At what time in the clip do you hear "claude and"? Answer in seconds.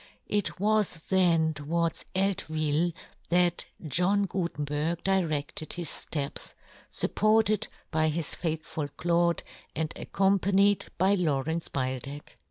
8.97-9.93